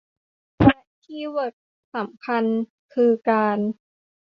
[0.61, 1.53] และคีย์เวิร์ด
[1.95, 2.43] สำคัญ
[2.93, 3.57] คือการ